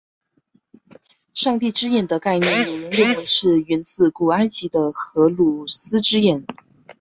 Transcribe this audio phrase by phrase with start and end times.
[1.35, 6.43] 上帝之眼的概念有人认为是源自古埃及的荷鲁斯之眼。